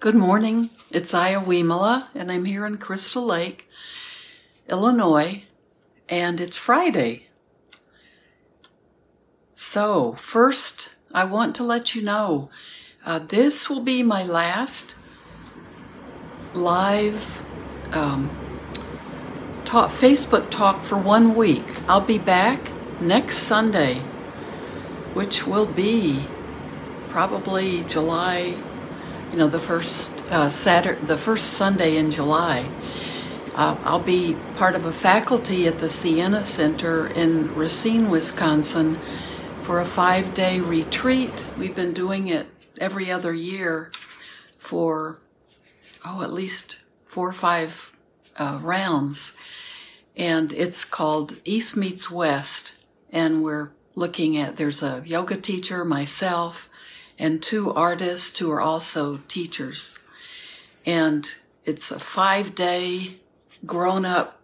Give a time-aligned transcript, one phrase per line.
[0.00, 0.70] Good morning.
[0.92, 3.68] It's Aya Wimala, and I'm here in Crystal Lake,
[4.70, 5.42] Illinois,
[6.08, 7.26] and it's Friday.
[9.56, 12.48] So, first, I want to let you know
[13.04, 14.94] uh, this will be my last
[16.54, 17.44] live
[17.90, 18.30] um,
[19.64, 21.64] talk, Facebook talk for one week.
[21.88, 22.70] I'll be back
[23.00, 23.94] next Sunday,
[25.12, 26.24] which will be
[27.08, 28.54] probably July
[29.30, 32.68] you know, the first uh, Saturday, the first Sunday in July.
[33.54, 38.98] Uh, I'll be part of a faculty at the Siena Center in Racine, Wisconsin,
[39.64, 41.44] for a five-day retreat.
[41.58, 42.46] We've been doing it
[42.78, 43.90] every other year
[44.58, 45.18] for
[46.04, 47.92] oh, at least four or five
[48.36, 49.34] uh, rounds,
[50.16, 52.72] and it's called East Meets West,
[53.10, 56.70] and we're looking at there's a yoga teacher, myself
[57.18, 59.98] and two artists who are also teachers.
[60.86, 61.28] And
[61.64, 63.16] it's a five day
[63.66, 64.40] grown up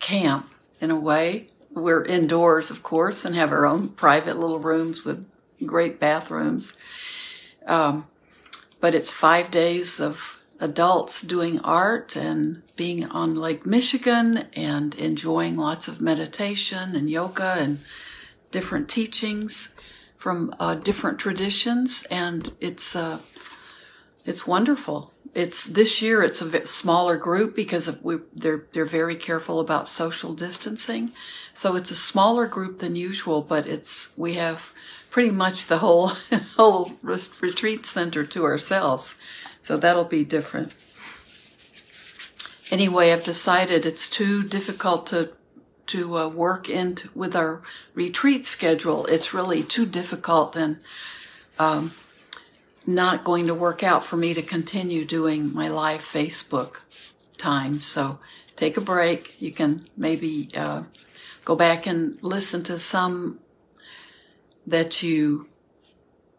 [0.00, 1.48] camp in a way.
[1.72, 5.26] We're indoors, of course, and have our own private little rooms with
[5.66, 6.76] great bathrooms.
[7.66, 8.06] Um,
[8.80, 15.56] but it's five days of adults doing art and being on Lake Michigan and enjoying
[15.56, 17.80] lots of meditation and yoga and
[18.52, 19.74] different teachings
[20.24, 23.18] from uh, different traditions, and it's uh,
[24.24, 25.12] it's wonderful.
[25.34, 26.22] It's this year.
[26.22, 31.12] It's a smaller group because of we, they're they're very careful about social distancing,
[31.52, 33.42] so it's a smaller group than usual.
[33.42, 34.72] But it's we have
[35.10, 36.12] pretty much the whole
[36.56, 39.16] whole retreat center to ourselves,
[39.60, 40.72] so that'll be different.
[42.70, 45.32] Anyway, I've decided it's too difficult to
[45.86, 47.62] to uh, work into with our
[47.94, 49.06] retreat schedule.
[49.06, 50.78] It's really too difficult and
[51.58, 51.92] um,
[52.86, 56.80] not going to work out for me to continue doing my live Facebook
[57.36, 57.80] time.
[57.80, 58.18] So
[58.56, 59.34] take a break.
[59.38, 60.84] You can maybe uh,
[61.44, 63.40] go back and listen to some
[64.66, 65.48] that you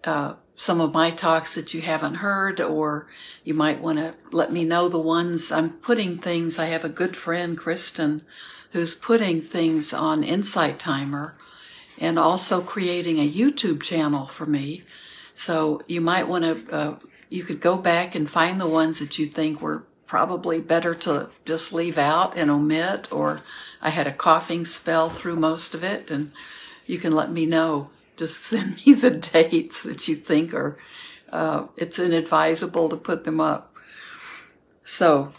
[0.03, 3.07] uh, some of my talks that you haven't heard, or
[3.43, 6.57] you might want to let me know the ones I'm putting things.
[6.57, 8.21] I have a good friend, Kristen,
[8.75, 11.33] who's putting things on Insight Timer
[11.97, 14.83] and also creating a YouTube channel for me.
[15.33, 16.95] So you might want to, uh,
[17.29, 21.29] you could go back and find the ones that you think were probably better to
[21.45, 23.39] just leave out and omit, or
[23.81, 26.33] I had a coughing spell through most of it, and
[26.85, 27.91] you can let me know.
[28.17, 30.77] Just send me the dates that you think are,
[31.31, 33.73] uh, it's inadvisable to put them up.
[34.83, 35.31] So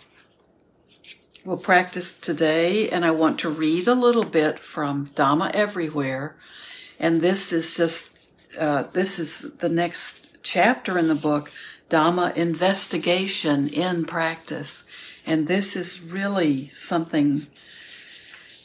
[1.47, 6.35] We'll practice today, and I want to read a little bit from Dhamma Everywhere.
[6.99, 8.19] And this is just,
[8.59, 11.53] uh, this is the next chapter in the book,
[11.89, 14.89] Dhamma Investigation in Practice.
[15.25, 17.47] And this is really something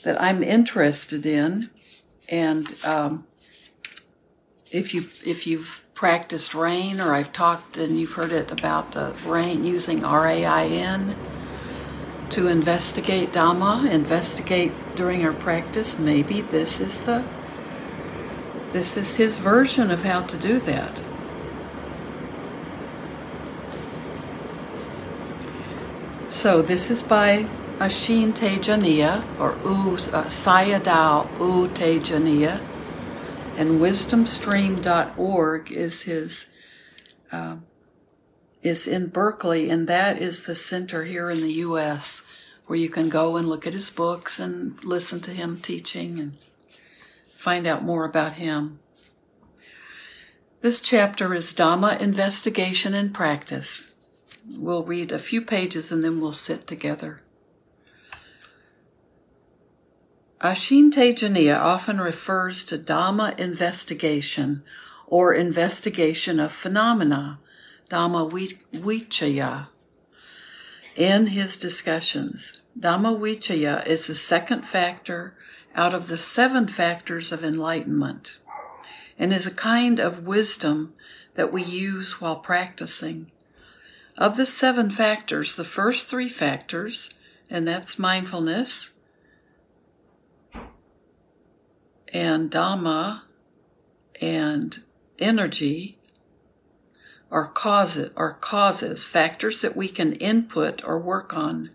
[0.03, 1.70] that I'm interested in.
[2.30, 3.28] And um,
[4.72, 9.14] if you if you've practiced rain, or I've talked and you've heard it about uh,
[9.24, 11.16] rain using R A I N
[12.31, 16.00] to investigate Dhamma, investigate during our practice.
[16.00, 17.24] Maybe this is the
[18.72, 21.02] this is his version of how to do that.
[26.30, 27.46] So this is by
[27.80, 32.62] Ashin Tejaniya or U uh, Sayadaw U Tejaniya,
[33.58, 36.46] and wisdomstream.org is his
[37.31, 37.58] uh,
[38.61, 42.25] is in Berkeley, and that is the center here in the U.S.
[42.67, 46.38] where you can go and look at his books and listen to him teaching and
[47.27, 48.79] find out more about him.
[50.61, 53.94] This chapter is Dhamma Investigation and Practice.
[54.47, 57.22] We'll read a few pages and then we'll sit together.
[60.39, 64.63] Ashin Tejaniya often refers to Dhamma investigation
[65.07, 67.39] or investigation of phenomena
[67.91, 68.31] Dhamma
[68.72, 69.68] Vichaya.
[70.96, 75.35] In his discussions, Dhamma Vichaya is the second factor
[75.76, 78.40] out of the seven factors of enlightenment
[79.20, 80.93] and is a kind of wisdom
[81.35, 83.29] that we use while practicing.
[84.17, 87.14] Of the seven factors, the first three factors,
[87.49, 88.91] and that's mindfulness
[92.14, 93.23] and Dhamma
[94.22, 94.82] and
[95.20, 95.97] energy,
[97.31, 101.69] are causes, are causes, factors that we can input or work on.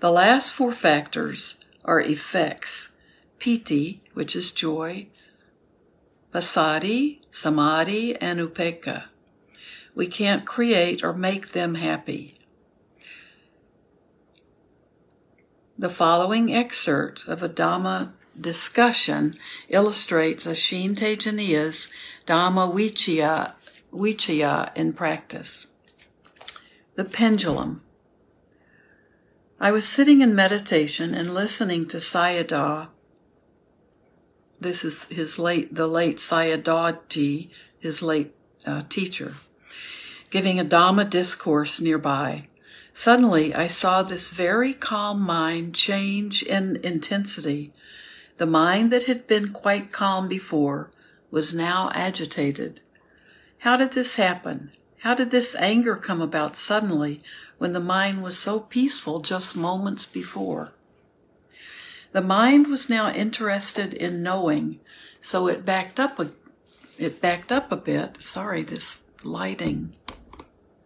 [0.00, 2.90] The last four factors are effects.
[3.38, 5.08] Piti, which is joy,
[6.32, 9.04] passaddhi, samadhi, and upekkha.
[9.94, 12.38] We can't create or make them happy.
[15.76, 19.36] The following excerpt of a Dhamma discussion
[19.68, 21.92] illustrates Ashin Tejaniya's
[22.26, 22.72] Dhamma
[23.94, 25.68] Vichaya in practice.
[26.96, 27.82] The pendulum.
[29.60, 32.88] I was sitting in meditation and listening to Sayadaw.
[34.60, 38.34] This is his late, the late Sayadawji, his late
[38.66, 39.34] uh, teacher,
[40.30, 42.48] giving a Dhamma discourse nearby.
[42.92, 47.72] Suddenly, I saw this very calm mind change in intensity.
[48.38, 50.90] The mind that had been quite calm before
[51.30, 52.80] was now agitated.
[53.64, 54.72] How did this happen?
[54.98, 57.22] How did this anger come about suddenly
[57.56, 60.74] when the mind was so peaceful just moments before?
[62.12, 64.80] The mind was now interested in knowing,
[65.22, 66.32] so it backed up a,
[66.98, 68.22] it backed up a bit.
[68.22, 69.94] Sorry, this lighting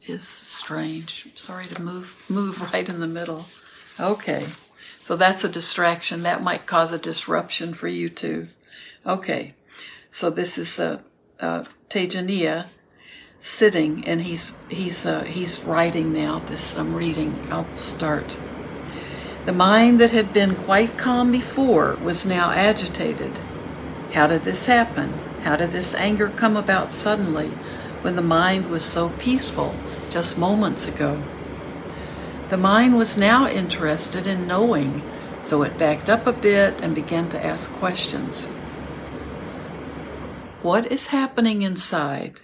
[0.07, 1.27] is strange.
[1.35, 3.47] Sorry to move move right in the middle.
[3.99, 4.47] Okay.
[5.01, 6.23] So that's a distraction.
[6.23, 8.47] That might cause a disruption for you too.
[9.05, 9.55] Okay.
[10.13, 11.03] So this is uh,
[11.41, 12.67] uh, Tejaniya
[13.41, 16.41] sitting and he's he's uh, he's writing now.
[16.41, 17.35] This i'm reading.
[17.51, 18.37] I'll start.
[19.47, 23.39] The mind that had been quite calm before was now agitated.
[24.13, 25.13] How did this happen?
[25.43, 27.49] How did this anger come about suddenly
[28.03, 29.75] when the mind was so peaceful
[30.11, 31.23] just moments ago?
[32.51, 35.03] The mind was now interested in knowing
[35.41, 38.49] so it backed up a bit and began to ask questions
[40.63, 42.41] what is happening inside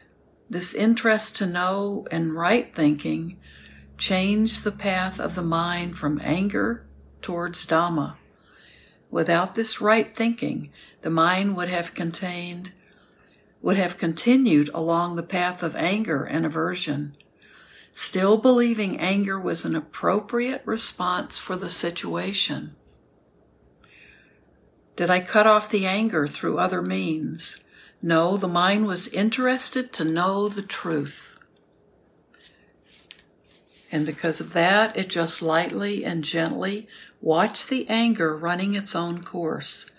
[0.48, 3.36] this interest to know and right thinking
[3.98, 6.86] changed the path of the mind from anger
[7.20, 8.14] towards Dhamma.
[9.10, 10.70] Without this right thinking,
[11.02, 12.70] the mind would have contained
[13.60, 17.16] would have continued along the path of anger and aversion,
[17.94, 22.76] still believing anger was an appropriate response for the situation.
[24.94, 27.63] Did I cut off the anger through other means?
[28.06, 31.38] No, the mind was interested to know the truth.
[33.90, 36.86] And because of that, it just lightly and gently
[37.22, 39.90] watched the anger running its own course.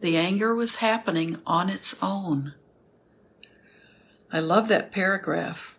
[0.00, 2.54] The anger was happening on its own.
[4.32, 5.76] I love that paragraph.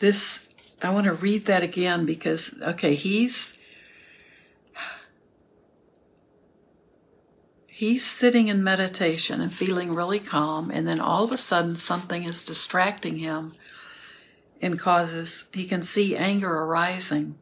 [0.00, 0.50] This,
[0.82, 3.57] I want to read that again because, okay, he's
[7.78, 12.24] he's sitting in meditation and feeling really calm, and then all of a sudden something
[12.24, 13.52] is distracting him
[14.60, 17.38] and causes, he can see anger arising.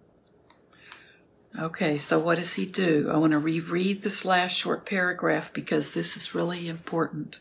[1.58, 3.08] Okay, so what does he do?
[3.10, 7.40] I want to reread this last short paragraph because this is really important.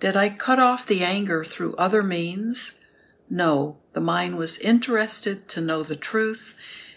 [0.00, 2.80] Did I cut off the anger through other means?
[3.30, 6.52] No, the mind was interested to know the truth,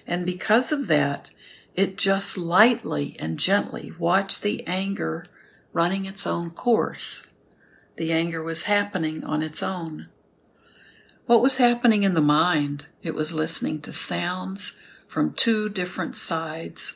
[0.07, 1.29] and because of that,
[1.75, 5.25] it just lightly and gently watched the anger
[5.73, 7.31] running its own course.
[7.95, 10.09] The anger was happening on its own.
[11.25, 12.85] What was happening in the mind?
[13.01, 14.73] It was listening to sounds
[15.07, 16.95] from two different sides.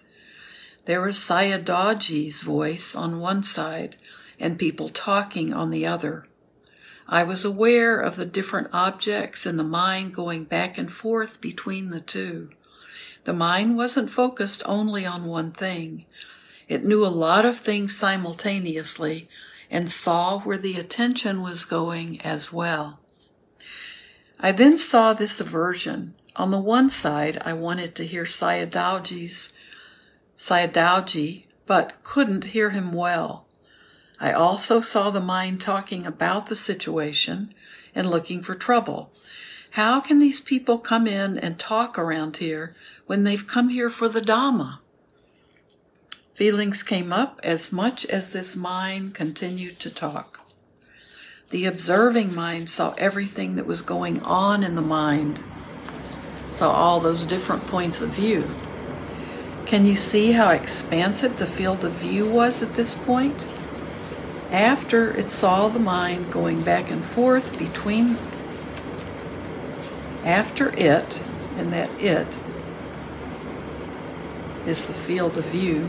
[0.86, 3.96] There was Sayadawji's voice on one side
[4.40, 6.26] and people talking on the other.
[7.08, 11.92] I was aware of the different objects in the mind going back and forth between
[11.92, 12.50] the two.
[13.26, 16.06] The mind wasn't focused only on one thing.
[16.68, 19.28] It knew a lot of things simultaneously
[19.70, 23.00] and saw where the attention was going as well.
[24.40, 26.14] I then saw this aversion.
[26.36, 29.54] On the one side, I wanted to hear Sayadawji's
[30.38, 33.48] Sayadawji, but couldn't hear him well.
[34.20, 37.54] I also saw the mind talking about the situation
[37.96, 39.12] and looking for trouble.
[39.76, 42.74] How can these people come in and talk around here
[43.08, 44.80] when they've come here for the Dhamma.
[46.34, 50.40] Feelings came up as much as this mind continued to talk.
[51.50, 55.42] The observing mind saw everything that was going on in the mind,
[56.52, 58.46] saw all those different points of view.
[59.66, 63.46] Can you see how expansive the field of view was at this point?
[64.52, 68.16] After it saw the mind going back and forth between,
[70.26, 71.22] after it,
[71.56, 72.28] and that it
[74.66, 75.88] is the field of view.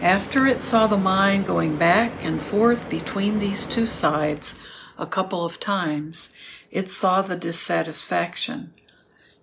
[0.00, 4.54] After it saw the mind going back and forth between these two sides
[4.96, 6.30] a couple of times,
[6.70, 8.74] it saw the dissatisfaction.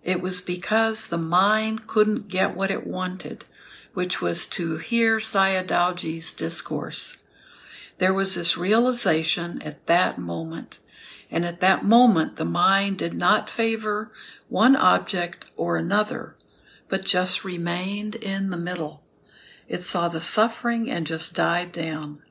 [0.03, 3.43] It was because the mind couldn't get what it wanted,
[3.95, 7.17] which was to hear Sayadawji's discourse.
[7.97, 10.77] There was this realization at that moment,
[11.35, 14.09] and at that moment the mind did not favor
[14.47, 16.37] one object or another,
[16.87, 19.03] but just remained in the middle.
[19.67, 22.21] It saw the suffering and just died down.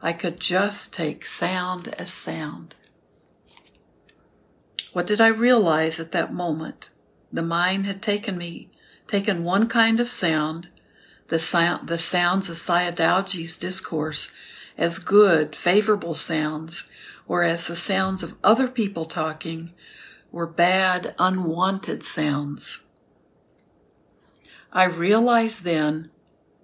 [0.00, 2.74] I could just take sound as sound.
[4.94, 6.88] What did I realize at that moment?
[7.30, 8.70] The mind had taken me,
[9.06, 10.68] taken one kind of sound,
[11.26, 14.32] the sound, the sounds of Sayadawji's discourse,
[14.78, 16.88] as good, favorable sounds,
[17.28, 19.72] whereas the sounds of other people talking
[20.32, 22.86] were bad, unwanted sounds.
[24.72, 26.10] I realized then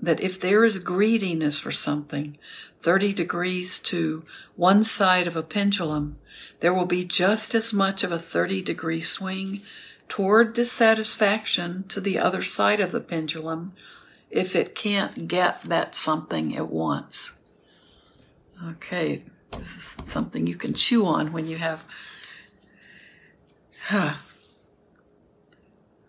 [0.01, 2.37] that if there is greediness for something,
[2.79, 4.25] 30 degrees to
[4.57, 6.17] one side of a pendulum,
[6.61, 9.61] there will be just as much of a 30 degree swing
[10.09, 13.73] toward dissatisfaction to the other side of the pendulum
[14.31, 17.33] if it can't get that something it wants.
[18.67, 19.25] Okay,
[19.57, 21.85] this is something you can chew on when you have.
[23.87, 24.15] Huh.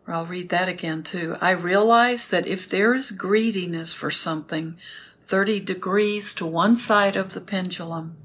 [0.07, 1.35] I'll read that again too.
[1.41, 4.77] I realize that if there is greediness for something
[5.21, 8.15] 30 degrees to one side of the pendulum,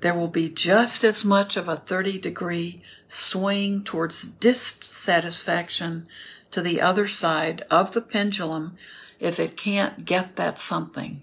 [0.00, 6.08] there will be just as much of a 30 degree swing towards dissatisfaction
[6.50, 8.76] to the other side of the pendulum
[9.20, 11.22] if it can't get that something.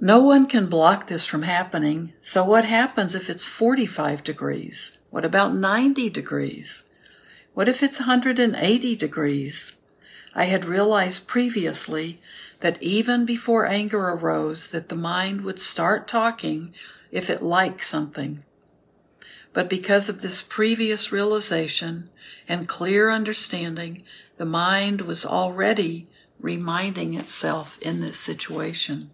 [0.00, 4.98] No one can block this from happening, so what happens if it's 45 degrees?
[5.10, 6.84] What about 90 degrees?
[7.52, 9.74] What if it's 180 degrees?
[10.36, 12.20] I had realized previously
[12.60, 16.72] that even before anger arose that the mind would start talking
[17.10, 18.44] if it liked something.
[19.52, 22.08] But because of this previous realization
[22.46, 24.04] and clear understanding,
[24.36, 26.06] the mind was already
[26.38, 29.10] reminding itself in this situation.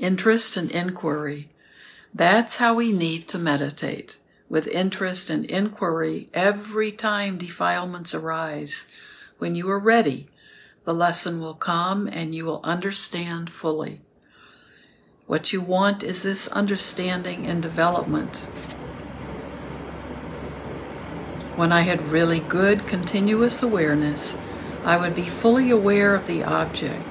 [0.00, 1.50] Interest and inquiry.
[2.14, 4.16] That's how we need to meditate
[4.48, 8.86] with interest and inquiry every time defilements arise.
[9.36, 10.26] When you are ready,
[10.86, 14.00] the lesson will come and you will understand fully.
[15.26, 18.36] What you want is this understanding and development.
[21.56, 24.38] When I had really good continuous awareness,
[24.82, 27.09] I would be fully aware of the object.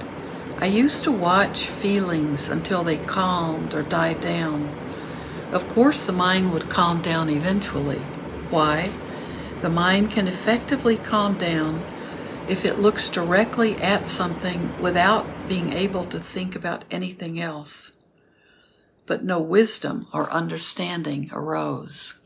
[0.62, 4.68] I used to watch feelings until they calmed or died down.
[5.54, 8.00] Of course, the mind would calm down eventually.
[8.50, 8.90] Why?
[9.62, 11.82] The mind can effectively calm down
[12.50, 17.94] if it looks directly at something without being able to think about anything else.
[19.06, 22.19] But no wisdom or understanding arose.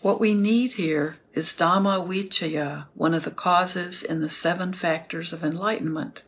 [0.00, 5.32] What we need here is Dhamma Vichaya, one of the causes in the seven factors
[5.32, 6.22] of enlightenment.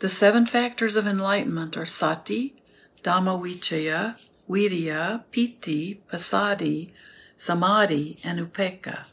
[0.00, 2.54] The seven factors of enlightenment are sati,
[3.02, 4.16] dhammavichaya,
[4.46, 6.90] virya, piti, passaddhi,
[7.38, 9.06] samadhi, and upekkha.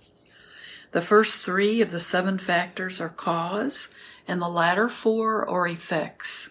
[0.91, 3.93] The first three of the seven factors are cause,
[4.27, 6.49] and the latter four are effects.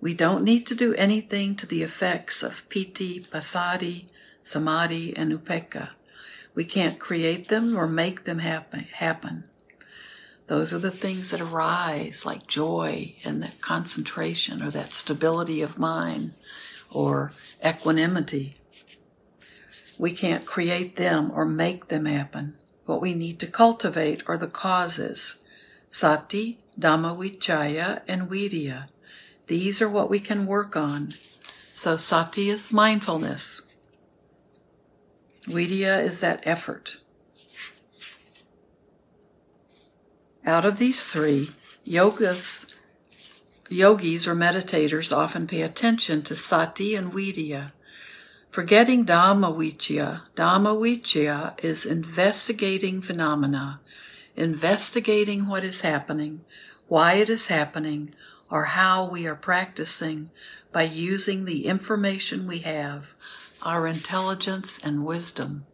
[0.00, 4.04] We don't need to do anything to the effects of piti, passaddhi,
[4.44, 5.88] samadhi, and upekkha.
[6.54, 8.86] We can't create them or make them happen.
[8.92, 9.44] happen.
[10.46, 15.78] Those are the things that arise, like joy and that concentration or that stability of
[15.78, 16.34] mind
[16.90, 17.32] or
[17.64, 18.54] equanimity.
[19.96, 22.56] We can't create them or make them happen.
[22.84, 25.44] What we need to cultivate are the causes
[25.90, 28.88] sati, dhammavichaya, and virya.
[29.46, 31.14] These are what we can work on.
[31.74, 33.62] So, sati is mindfulness,
[35.46, 36.98] virya is that effort.
[40.44, 41.50] Out of these three,
[41.86, 42.72] yogas,
[43.68, 47.72] yogis or meditators often pay attention to sati and virya.
[48.50, 53.80] Forgetting Dhammavichaya, Dhammavichaya is investigating phenomena,
[54.34, 56.44] investigating what is happening,
[56.88, 58.12] why it is happening,
[58.50, 60.30] or how we are practicing
[60.72, 63.14] by using the information we have,
[63.62, 65.66] our intelligence and wisdom.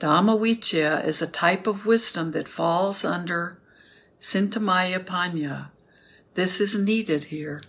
[0.00, 3.58] Dhammavichaya is a type of wisdom that falls under
[4.20, 5.68] Cintamaya Panya.
[6.34, 7.62] This is needed here.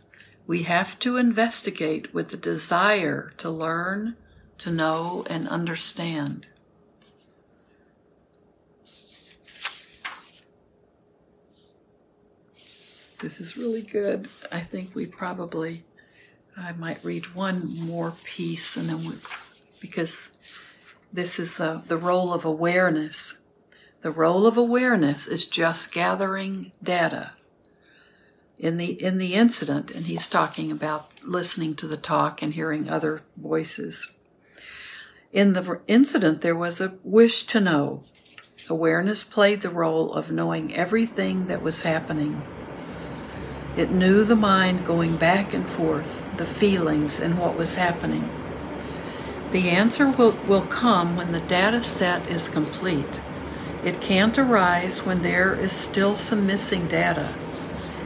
[0.48, 4.16] We have to investigate with the desire to learn,
[4.60, 6.48] to know, and understand.
[13.22, 14.28] This is really good.
[14.52, 15.84] I think we probably,
[16.57, 19.15] I might read one more piece and then we,
[19.81, 20.31] because
[21.12, 23.43] this is the, the role of awareness.
[24.01, 27.31] The role of awareness is just gathering data.
[28.57, 32.89] In the in the incident, and he's talking about listening to the talk and hearing
[32.89, 34.13] other voices.
[35.33, 38.03] In the incident, there was a wish to know.
[38.69, 42.41] Awareness played the role of knowing everything that was happening.
[43.77, 48.29] It knew the mind going back and forth, the feelings, and what was happening.
[49.51, 53.20] The answer will, will come when the data set is complete.
[53.84, 57.34] It can't arise when there is still some missing data.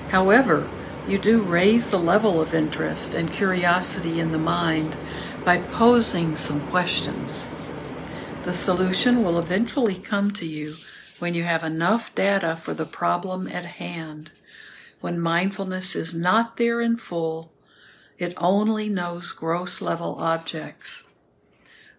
[0.09, 0.67] However,
[1.07, 4.95] you do raise the level of interest and curiosity in the mind
[5.45, 7.47] by posing some questions.
[8.43, 10.75] The solution will eventually come to you
[11.19, 14.31] when you have enough data for the problem at hand.
[15.01, 17.51] When mindfulness is not there in full,
[18.17, 21.03] it only knows gross level objects.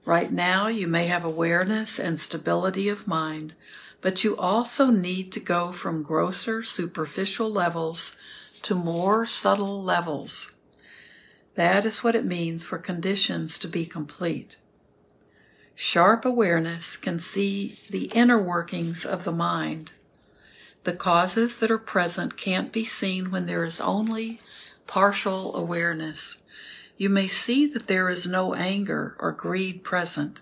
[0.05, 3.55] Right now, you may have awareness and stability of mind,
[4.01, 8.17] but you also need to go from grosser, superficial levels
[8.63, 10.57] to more subtle levels.
[11.55, 14.57] That is what it means for conditions to be complete.
[15.75, 19.91] Sharp awareness can see the inner workings of the mind.
[20.85, 24.41] The causes that are present can't be seen when there is only
[24.87, 26.43] partial awareness.
[26.97, 30.41] You may see that there is no anger or greed present,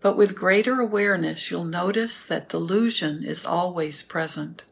[0.00, 4.64] but with greater awareness, you'll notice that delusion is always present.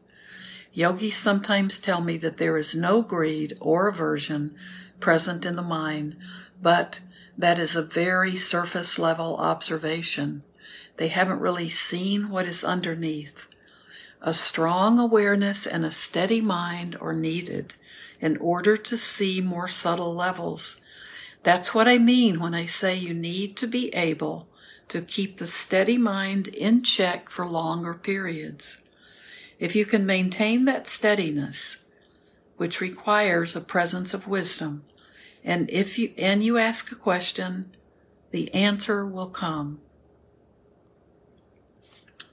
[0.73, 4.55] Yogis sometimes tell me that there is no greed or aversion
[4.99, 6.15] present in the mind,
[6.61, 6.99] but
[7.37, 10.43] that is a very surface level observation.
[10.97, 13.47] They haven't really seen what is underneath.
[14.21, 17.75] A strong awareness and a steady mind are needed
[18.19, 20.81] in order to see more subtle levels.
[21.43, 24.47] That's what I mean when I say you need to be able
[24.89, 28.77] to keep the steady mind in check for longer periods.
[29.59, 31.85] If you can maintain that steadiness,
[32.57, 34.83] which requires a presence of wisdom,
[35.43, 37.71] and if you and you ask a question,
[38.31, 39.79] the answer will come.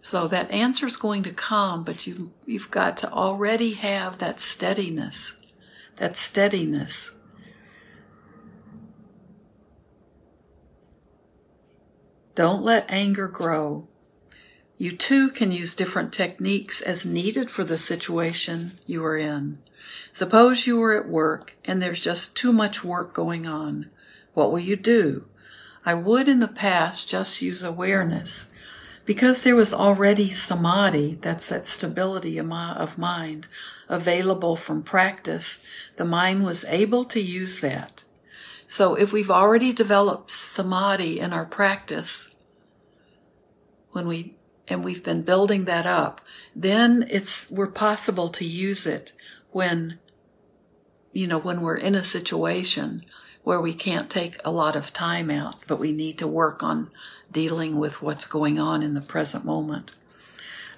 [0.05, 4.39] So that answer is going to come, but you you've got to already have that
[4.39, 5.35] steadiness,
[5.97, 7.13] that steadiness
[12.35, 13.87] Don't let anger grow.
[14.77, 19.59] You too can use different techniques as needed for the situation you are in.
[20.13, 23.89] Suppose you are at work and there's just too much work going on.
[24.35, 25.27] What will you do?
[25.87, 28.49] I would in the past just use awareness.
[29.05, 33.47] Because there was already samadhi, that's that stability of mind,
[33.89, 35.61] available from practice,
[35.97, 38.05] the mind was able to use that.
[38.67, 42.35] So if we've already developed samadhi in our practice,
[43.93, 44.37] when we
[44.67, 46.23] and we've been building that up,
[46.57, 49.13] then it's we're possible to use it
[49.51, 49.99] when
[51.13, 53.05] you know when we're in a situation
[53.45, 56.91] where we can't take a lot of time out, but we need to work on
[57.31, 59.93] dealing with what's going on in the present moment.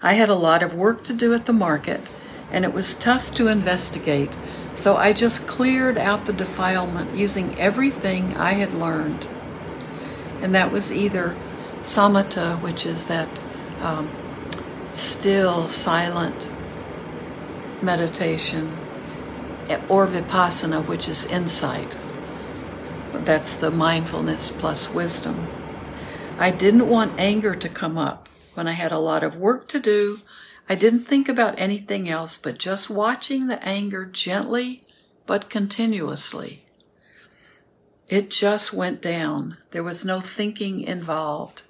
[0.02, 2.02] I had a lot of work to do at the market,
[2.50, 4.36] and it was tough to investigate
[4.76, 9.26] so I just cleared out the defilement using everything I had learned.
[10.42, 11.34] And that was either
[11.80, 13.28] samatha, which is that
[13.80, 14.10] um,
[14.92, 16.50] still, silent
[17.80, 18.76] meditation,
[19.88, 21.96] or vipassana, which is insight.
[23.12, 25.48] That's the mindfulness plus wisdom.
[26.38, 29.80] I didn't want anger to come up when I had a lot of work to
[29.80, 30.18] do
[30.68, 34.82] I didn't think about anything else but just watching the anger gently
[35.24, 36.64] but continuously.
[38.08, 39.58] It just went down.
[39.70, 41.62] There was no thinking involved.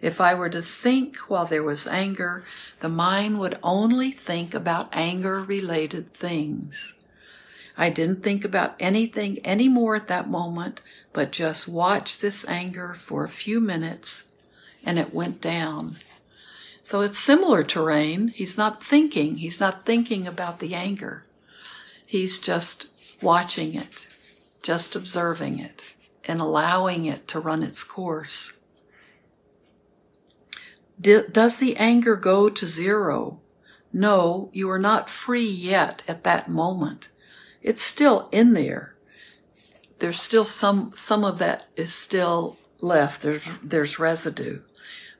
[0.00, 2.44] If I were to think while there was anger,
[2.80, 6.94] the mind would only think about anger related things.
[7.76, 10.80] I didn't think about anything anymore at that moment,
[11.12, 14.32] but just watched this anger for a few minutes
[14.84, 15.96] and it went down.
[16.82, 18.28] So it's similar terrain.
[18.28, 19.36] He's not thinking.
[19.36, 21.24] He's not thinking about the anger.
[22.04, 22.86] He's just
[23.22, 24.06] watching it,
[24.62, 28.58] just observing it, and allowing it to run its course.
[31.00, 33.40] Does the anger go to zero?
[33.92, 37.08] No, you are not free yet at that moment.
[37.62, 38.94] It's still in there.
[39.98, 43.22] There's still some, some of that is still left.
[43.22, 44.60] There's, there's residue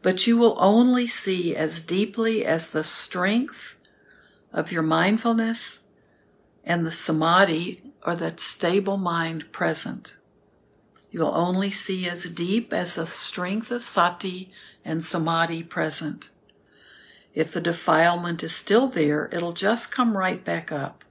[0.03, 3.77] but you will only see as deeply as the strength
[4.53, 5.85] of your mindfulness
[6.65, 10.17] and the samadhi or that stable mind present.
[11.11, 14.51] You will only see as deep as the strength of sati
[14.85, 16.31] and samadhi present.
[17.33, 21.05] If the defilement is still there, it'll just come right back up.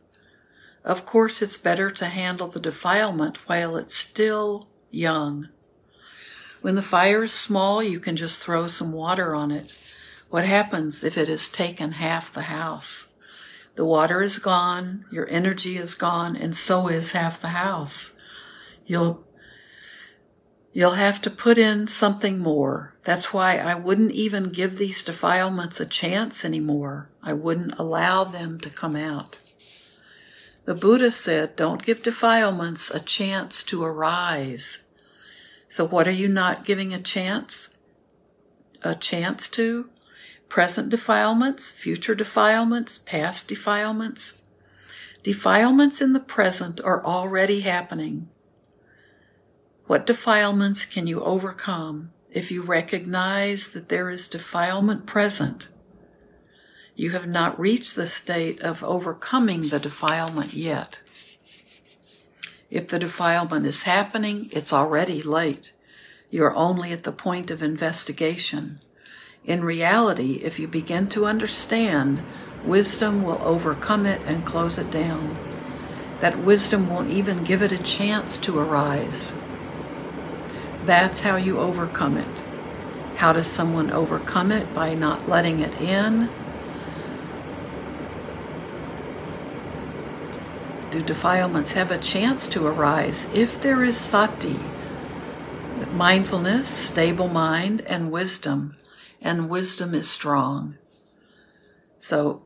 [0.84, 5.50] Of course, it's better to handle the defilement while it's still young.
[6.62, 9.74] When the fire is small, you can just throw some water on it.
[10.30, 13.08] What happens if it has taken half the house?
[13.76, 18.14] The water is gone, your energy is gone, and so is half the house.
[18.86, 19.26] You'll
[20.74, 22.94] You'll have to put in something more.
[23.04, 27.10] That's why I wouldn't even give these defilements a chance anymore.
[27.22, 29.40] I wouldn't allow them to come out.
[30.66, 34.88] The Buddha said, don't give defilements a chance to arise.
[35.68, 37.76] So what are you not giving a chance?
[38.84, 39.90] A chance to?
[40.50, 44.42] Present defilements, future defilements, past defilements?
[45.24, 48.30] Defilements in the present are already happening.
[49.88, 55.70] What defilements can you overcome if you recognize that there is defilement present?
[57.02, 61.00] You have not reached the state of overcoming the defilement yet.
[62.70, 65.74] If the defilement is happening, it's already late.
[66.30, 68.82] You're only at the point of investigation.
[69.46, 72.22] In reality, if you begin to understand,
[72.64, 75.36] wisdom will overcome it and close it down.
[76.20, 79.34] That wisdom won't even give it a chance to arise.
[80.86, 82.42] That's how you overcome it.
[83.16, 84.72] How does someone overcome it?
[84.76, 86.30] By not letting it in.
[90.92, 94.60] Do defilements have a chance to arise if there is sati,
[95.94, 98.76] mindfulness, stable mind, and wisdom?
[99.22, 100.78] And wisdom is strong.
[101.98, 102.44] So,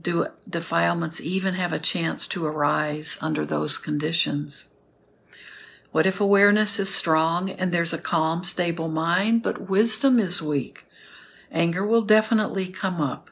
[0.00, 4.68] do defilements even have a chance to arise under those conditions?
[5.92, 10.86] What if awareness is strong and there's a calm, stable mind, but wisdom is weak?
[11.52, 13.28] Anger will definitely come up.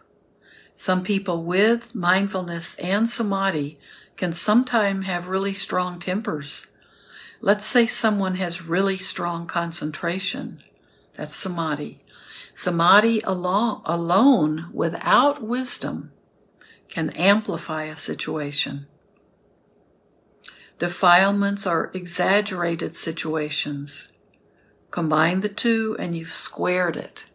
[0.80, 3.80] Some people with mindfulness and samadhi
[4.16, 6.68] can sometimes have really strong tempers.
[7.40, 10.62] Let's say someone has really strong concentration.
[11.16, 11.98] That's samadhi.
[12.54, 16.12] Samadhi alone, alone without wisdom
[16.88, 18.86] can amplify a situation.
[20.78, 24.12] Defilements are exaggerated situations.
[24.92, 27.26] Combine the two and you've squared it.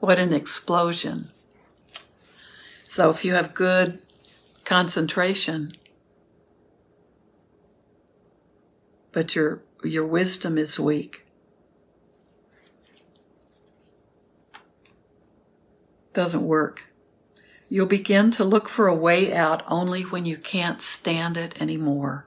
[0.00, 1.30] What an explosion.
[2.90, 4.00] So if you have good
[4.64, 5.74] concentration,
[9.12, 11.24] but your, your wisdom is weak,
[16.14, 16.82] doesn't work.
[17.68, 22.26] You'll begin to look for a way out only when you can't stand it anymore.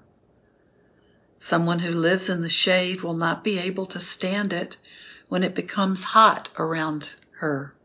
[1.41, 4.77] Someone who lives in the shade will not be able to stand it
[5.27, 7.75] when it becomes hot around her.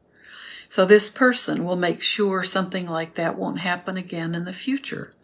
[0.69, 5.15] So this person will make sure something like that won't happen again in the future.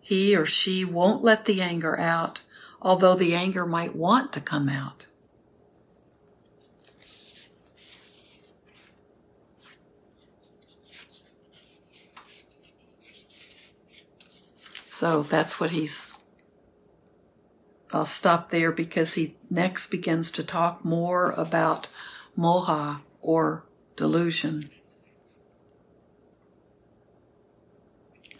[0.00, 2.40] He or she won't let the anger out,
[2.80, 5.06] although the anger might want to come out.
[14.96, 16.16] So that's what he's.
[17.92, 21.86] I'll stop there because he next begins to talk more about
[22.36, 23.65] moha or
[23.96, 24.70] delusion.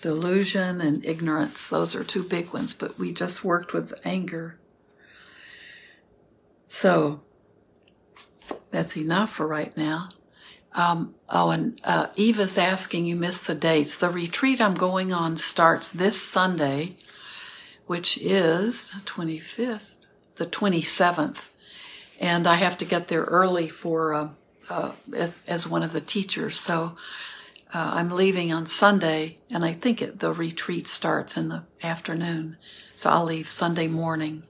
[0.00, 4.58] Delusion and ignorance, those are two big ones, but we just worked with anger.
[6.68, 7.20] So
[8.70, 10.10] that's enough for right now.
[10.74, 13.98] Um, oh, and uh, Eva's asking, you missed the dates.
[13.98, 16.96] The retreat I'm going on starts this Sunday,
[17.86, 19.94] which is 25th,
[20.34, 21.48] the 27th.
[22.20, 24.28] And I have to get there early for uh,
[24.68, 26.58] uh, as, as one of the teachers.
[26.58, 26.96] So
[27.74, 32.56] uh, I'm leaving on Sunday, and I think it, the retreat starts in the afternoon.
[32.94, 34.44] So I'll leave Sunday morning.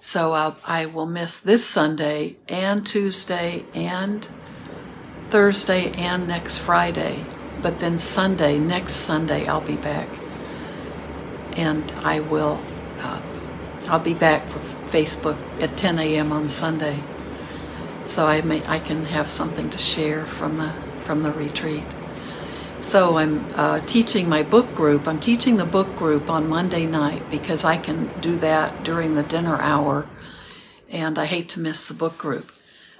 [0.00, 4.26] So uh, I will miss this Sunday and Tuesday and
[5.30, 7.24] Thursday and next Friday.
[7.62, 10.08] But then Sunday, next Sunday, I'll be back.
[11.52, 12.60] And I will,
[12.98, 13.20] uh,
[13.86, 14.58] I'll be back for
[14.90, 16.32] Facebook at 10 a.m.
[16.32, 16.98] on Sunday.
[18.12, 20.68] So I may, I can have something to share from the,
[21.04, 21.82] from the retreat.
[22.82, 25.08] So I'm uh, teaching my book group.
[25.08, 29.22] I'm teaching the book group on Monday night because I can do that during the
[29.22, 30.06] dinner hour,
[30.90, 32.52] and I hate to miss the book group.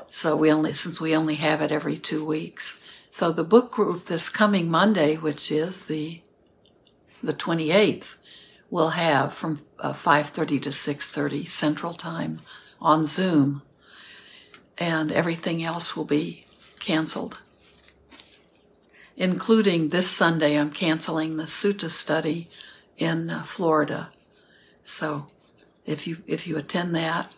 [0.09, 2.83] So we only, since we only have it every two weeks.
[3.11, 6.23] So the book group this coming Monday, which is the,
[7.23, 8.17] the 28th,
[8.71, 12.41] will have from uh, 5.30 to 6.30 Central Time
[12.81, 13.61] on Zoom.
[14.83, 16.45] And everything else will be
[16.81, 17.39] canceled.
[19.17, 22.49] Including this Sunday, I'm canceling the Sutta study
[22.99, 24.11] in uh, Florida.
[24.83, 25.29] So
[25.87, 27.31] if you if you attend that,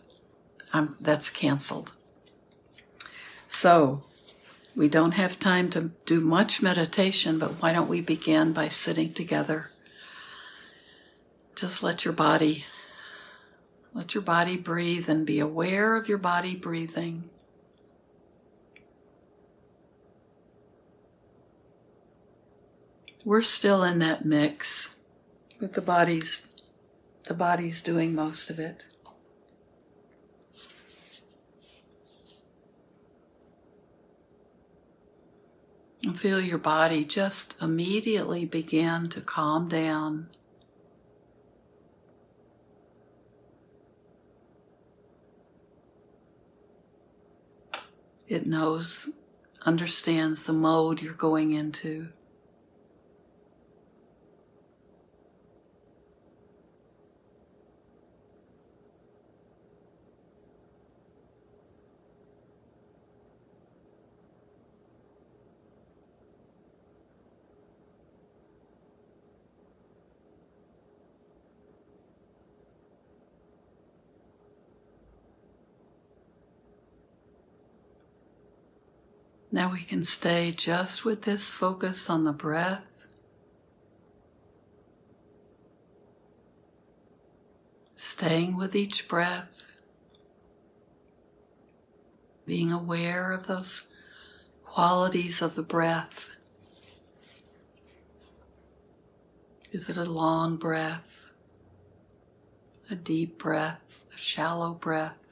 [0.72, 1.92] I'm, that's canceled.
[3.46, 4.04] So
[4.74, 9.12] we don't have time to do much meditation, but why don't we begin by sitting
[9.12, 9.68] together?
[11.54, 12.64] Just let your body
[13.92, 17.28] let your body breathe and be aware of your body breathing.
[23.26, 24.96] We're still in that mix
[25.58, 26.50] with the body's
[27.26, 28.84] the body's doing most of it.
[36.02, 40.28] And feel your body just immediately begin to calm down.
[48.28, 49.14] It knows,
[49.62, 52.08] understands the mode you're going into.
[79.54, 82.90] Now we can stay just with this focus on the breath.
[87.94, 89.64] Staying with each breath,
[92.44, 93.86] being aware of those
[94.64, 96.30] qualities of the breath.
[99.70, 101.30] Is it a long breath,
[102.90, 103.80] a deep breath,
[104.12, 105.23] a shallow breath?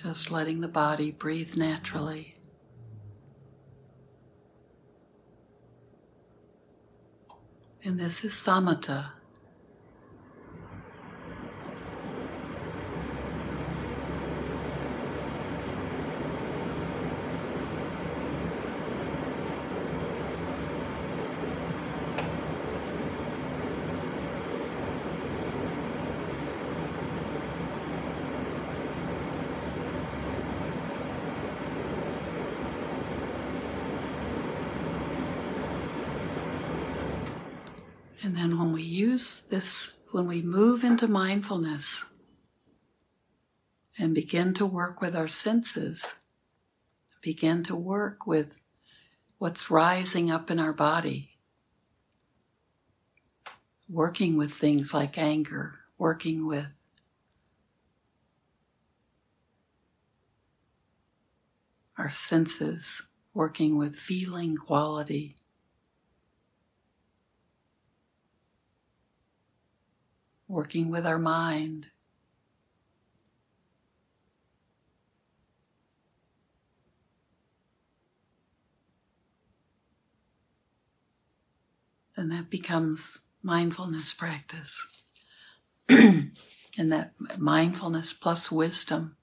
[0.00, 2.36] Just letting the body breathe naturally.
[7.82, 9.17] And this is samatha.
[38.22, 42.04] And then when we use this, when we move into mindfulness
[43.98, 46.20] and begin to work with our senses,
[47.20, 48.60] begin to work with
[49.38, 51.38] what's rising up in our body,
[53.88, 56.66] working with things like anger, working with
[61.96, 63.02] our senses,
[63.34, 65.37] working with feeling quality.
[70.48, 71.88] Working with our mind.
[82.16, 85.04] Then that becomes mindfulness practice.
[85.88, 86.32] and
[86.76, 89.17] that mindfulness plus wisdom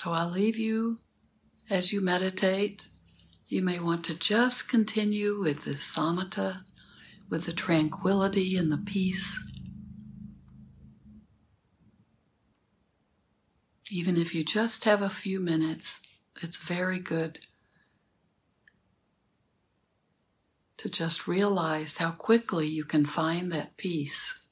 [0.00, 0.98] So I'll leave you
[1.68, 2.86] as you meditate.
[3.48, 6.62] You may want to just continue with this samatha,
[7.28, 9.44] with the tranquility and the peace.
[13.90, 17.40] Even if you just have a few minutes, it's very good
[20.76, 24.46] to just realize how quickly you can find that peace.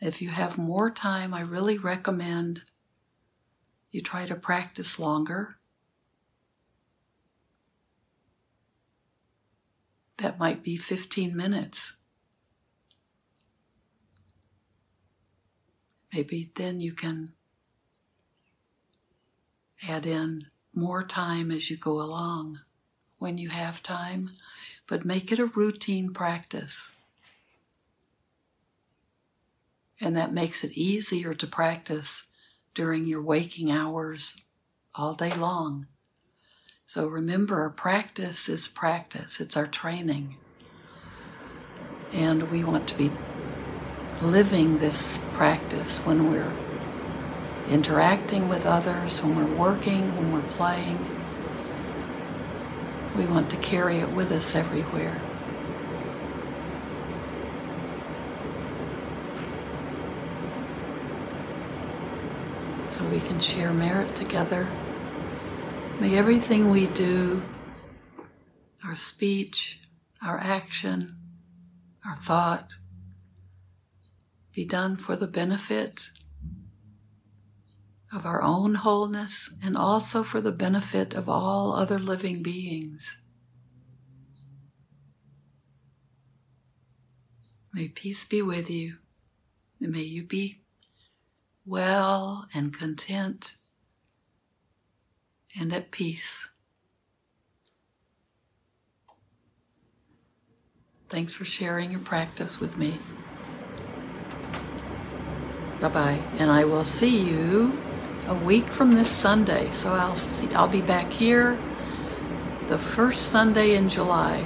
[0.00, 2.62] If you have more time, I really recommend
[3.90, 5.56] you try to practice longer.
[10.18, 11.94] That might be 15 minutes.
[16.12, 17.32] Maybe then you can
[19.86, 22.60] add in more time as you go along
[23.18, 24.30] when you have time,
[24.86, 26.92] but make it a routine practice.
[30.00, 32.27] And that makes it easier to practice
[32.74, 34.42] during your waking hours
[34.94, 35.86] all day long.
[36.86, 40.36] So remember, practice is practice, it's our training.
[42.12, 43.12] And we want to be
[44.22, 46.52] living this practice when we're
[47.68, 50.98] interacting with others, when we're working, when we're playing.
[53.16, 55.20] We want to carry it with us everywhere.
[62.88, 64.66] So we can share merit together.
[66.00, 67.42] May everything we do,
[68.82, 69.78] our speech,
[70.22, 71.16] our action,
[72.04, 72.72] our thought,
[74.54, 76.08] be done for the benefit
[78.10, 83.18] of our own wholeness and also for the benefit of all other living beings.
[87.74, 88.96] May peace be with you,
[89.78, 90.62] and may you be
[91.68, 93.56] well and content
[95.58, 96.50] and at peace.
[101.08, 102.98] Thanks for sharing your practice with me.
[105.80, 106.18] Bye bye.
[106.38, 107.78] And I will see you
[108.26, 109.70] a week from this Sunday.
[109.72, 111.58] So I'll see, I'll be back here
[112.68, 114.44] the first Sunday in July.